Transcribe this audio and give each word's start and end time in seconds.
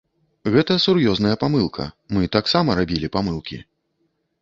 Гэта 0.55 0.77
сур'ёзная 0.85 1.35
памылка, 1.45 1.87
мы 2.17 2.33
таксама 2.39 2.69
рабілі 2.83 3.15
памылкі. 3.19 3.65